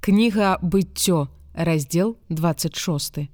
[0.00, 3.28] Кніга быццё, раздзел 26.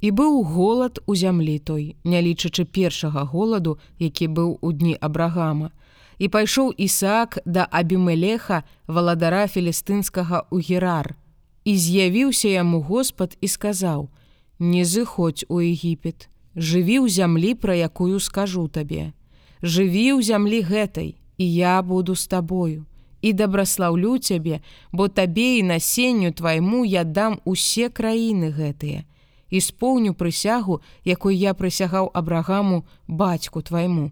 [0.00, 5.72] І быў голад у зямлі той, не лічачы першага голаду, які быў у дні абрагама.
[6.18, 11.18] І пайшоў Ісаак да Абімелеха, валадара філістынскага ў Герар.
[11.64, 14.14] І з'явіўся яму Господ і сказаў:
[14.62, 19.10] «Не зыходзь у Егіпет, жыві ў зямлі, пра якую скажу табе.
[19.58, 22.86] Жыві ў зямлі гэтай, і я буду з табою
[23.24, 24.60] і дабраслаўлю цябе,
[24.92, 29.04] бо табе і насенню твайму я дам усе краіны гэтыя.
[29.48, 34.10] І споўню прысягу, якой я прысягаў абрагаму бацьку твайму.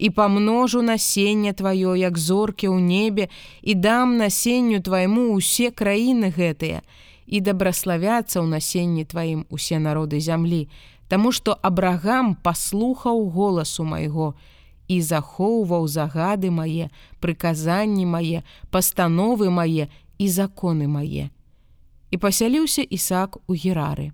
[0.00, 3.28] І памножу насенне тваё, як зоркі ў небе,
[3.60, 6.80] і дам насенню твайму усе краіны гэтыя,
[7.26, 10.68] і дабраславяцца ў насенні тваім усе народы зямлі,
[11.08, 14.34] Таму што абрагам паслухаў голасу майго,
[14.88, 16.90] і захоўваў загады мае,
[17.20, 21.30] прыказанні мае, пастановы мае і законы мае.
[22.10, 24.12] І пасяліўся Ісак у герары.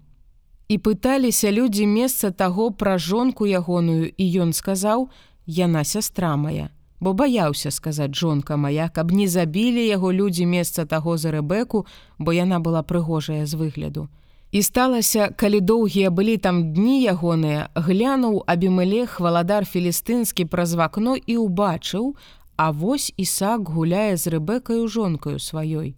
[0.68, 5.10] І пыталіся людзі месца таго пра жонку ягоную, і ён сказаў:
[5.46, 11.18] «Яна сястра моя, бо баяўся сказаць жонка моя, каб не забілі яго людзі месца таго
[11.18, 11.84] за рэбеку,
[12.18, 14.08] бо яна была прыгожая з выгляду.
[14.52, 21.36] І сталася, калі доўгія былі там дні ягоныя, глянуў абімелех валадар філістынскі праз вакно і
[21.40, 22.12] ўбачыў,
[22.56, 25.96] А вось Ісак гуляе з рэбекаю жонкаю сваёй.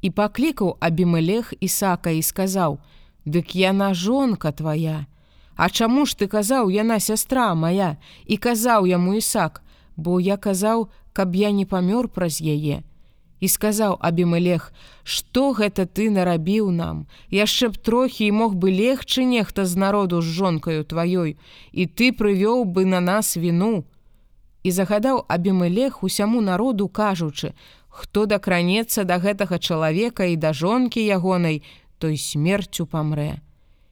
[0.00, 2.78] І паклікаў абімелех Ісака і сказаў:
[3.26, 5.06] «Дык яна жонка твоя.
[5.56, 9.62] А чаму ж ты казаў, яна сястра моя і казаў яму Ісак,
[9.96, 12.86] бо я казаў, каб я не памёр праз яе
[13.40, 14.72] і сказаў абімелех
[15.04, 17.06] что гэта ты нарабіў нам?
[17.30, 21.36] Яшчэ б трохі і мог бы легчы нехта з народу з жонкаю тваёй
[21.72, 23.84] і ты прывёў бы на нас віну
[24.62, 27.52] і загадаў абімелех усяму народу кажучы
[27.88, 31.62] хто дакранецца да гэтага чалавека і да жонкі ягонай
[31.98, 33.40] той смерцю памрэ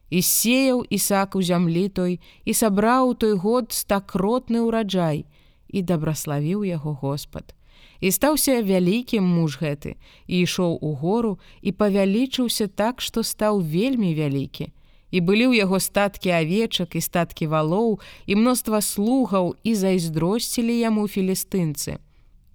[0.09, 5.25] і сеяў ісак у зямлі той і сабраў той год стакротны ўраджай
[5.69, 7.55] і дабраславіў яго Господ
[7.99, 9.95] І стаўся вялікім муж гэты
[10.27, 14.71] і ішоў у гору і павялічыўся так, што стаў вельмі вялікі.
[15.11, 21.07] І былі ў яго статкі авечак і статкі валоў і мноства слугаў і зайздросцілі яму
[21.07, 21.99] філістынцы.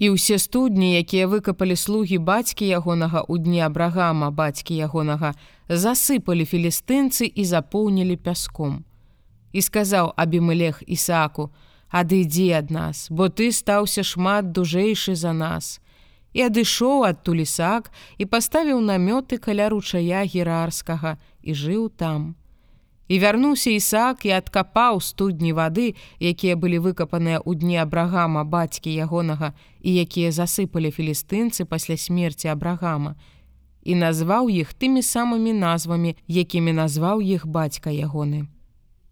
[0.00, 5.36] І ўсе студні, якія выкапалі слугі бацькі ягонага ў дні абрагама бацькі ягонага,
[5.68, 8.84] засыпалі філістынцы і запоўнілі пяском.
[9.52, 11.50] І сказаў Абімылех Ісааку:
[11.90, 15.80] адыдзі ад нас, бо ты стаўся шмат дужэйшы за нас.
[16.32, 22.38] І адышоў ад тулісак і паставіў намёты каля ручая герарскага і жыў там.
[23.10, 29.50] І вярнуўся Ісак і адкапаў студні вады, якія былі выкапаныя ў дні абрагама бацькі ягонага
[29.82, 33.18] і якія засыпалі філістынцы пасля смерці абрагама.
[33.82, 38.46] І назваў іх тымі самымі назвамі, якімі назваў іх бацька ягоны.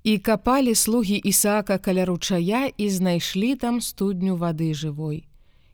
[0.02, 5.24] І капалі слугі Ісаака каля ручая і знайшлі там студню вады жывой.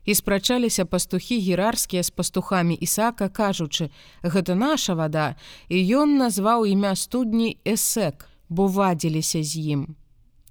[0.05, 3.89] І спрачаліся пастухі герарскія з пастухамі Ісака, кажучы:
[4.23, 5.35] гэта наша вада,
[5.69, 9.95] і ён назваў імя студні эсек, бо вадзіліся з ім.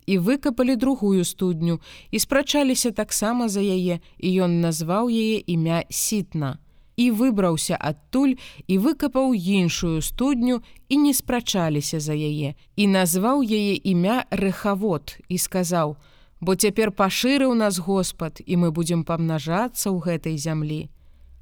[0.07, 1.81] І выкапалі другую студню
[2.11, 6.59] і спрачаліся таксама за яе, і ён назваў яе імя сітна
[6.97, 8.35] і выбраўся адтуль
[8.67, 12.55] і выкапаў іншую студню і не спрачаліся за яе.
[12.77, 15.97] І назваў яе імя рэхавод і сказаў:
[16.41, 20.89] «Бо цяпер пашырыў нас Господ і мы будзем памнажацца ў гэтай зямлі.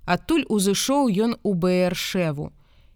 [0.04, 2.52] Адтуль узышоў ён у БРшеву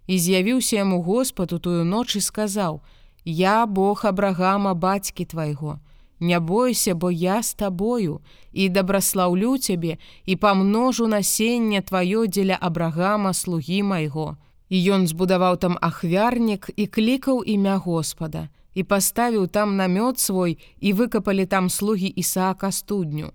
[0.06, 2.80] і з'явіўся яму Господ у тую ноч і сказаў:
[3.24, 5.78] «Я Бог абрагама бацькі твайго,
[6.20, 8.20] Не бойся, бо я з табою
[8.52, 14.36] і дабраслаўлю цябе і памножу насенне тваё дзеля абрагама слугі майго.
[14.68, 20.92] І ён збудаваў там ахвярнік і клікаў імя Господа і паставіў там намёт свой і
[20.92, 23.32] выкапалі там слугі Ісаака студню.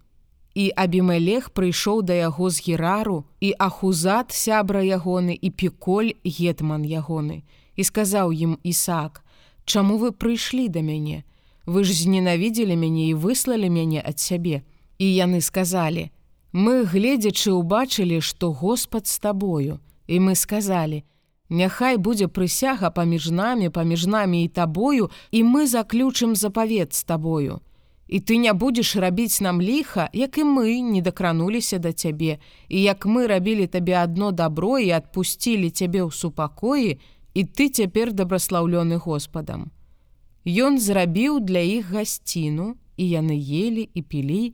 [0.53, 7.43] І Абімелех прыйшоў да яго з герару і ахузат сябра ягоны і піколь гетман ягоны
[7.75, 9.23] і сказаў ім Ісаак:
[9.65, 11.23] «Чаму вы прыйшлі да мяне?
[11.71, 14.67] Вы ж зненавідзелі мяне і выслалі мяне ад сябе.
[14.99, 16.11] І яны сказалі:
[16.51, 19.79] «Мы, гледзячы, убачылі, што Господ з табою.
[20.07, 21.03] І мы сказалі:
[21.49, 27.63] «Няхай будзе прысяга паміж намі, паміж намі і табою, і мы заключым запавет з табою.
[28.07, 32.81] І ты не будзеш рабіць нам ліха, як і мы не дакрануліся да цябе, і
[32.81, 36.99] як мы рабілі табе адно дабро і адпусцілі цябе ў супакоі,
[37.33, 39.71] і ты цяпер дабраслаўлёны Господам.
[40.45, 44.53] Ён зрабіў для іх гасціну, і яны елі і пілі,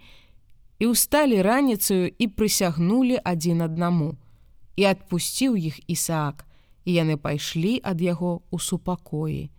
[0.79, 4.15] і ўсталі раніцаю і прысягнулі адзін аднаму.
[4.77, 6.45] і адпусціў іх Ісаак,
[6.85, 9.49] і яны пайшлі ад яго ў супакоі.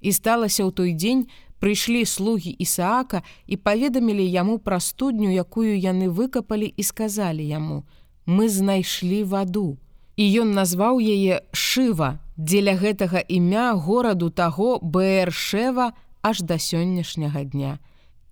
[0.00, 1.26] І сталася ў той дзень,
[1.58, 7.84] прыйшлі слугі Ісаака і паведамілі яму пра студню, якую яны выкапалі і сказалі яму:
[8.26, 9.76] «Мы знайшлі ваду.
[10.16, 15.92] І ён назваў яе шыва, дзеля гэтага імя гораду таго Бэршева
[16.22, 17.78] аж да сённяшняга дня.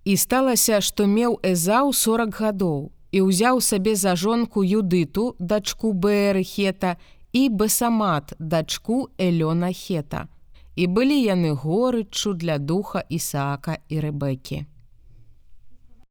[0.05, 6.43] І сталася, што меў Эзаў 40 гадоў і ўзяў сабе за жонку юдыту дачку бэры
[6.43, 6.97] хета
[7.31, 10.27] і басамат дачку элёна хета
[10.75, 14.65] і былі яны горыччу для духа ісаака і рэбекі